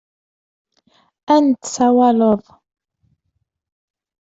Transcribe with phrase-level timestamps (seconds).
[1.35, 2.43] Ad n-tsawaleḍ?